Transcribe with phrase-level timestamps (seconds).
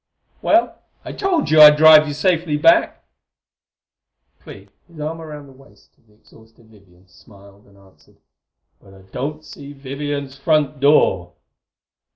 [0.41, 3.05] "Well, I told you I'd drive you safely back!"
[4.39, 8.17] Clee, his arm around the waist of the exhausted Vivian, smiled and answered:
[8.81, 11.33] "But I don't see Vivian's front door."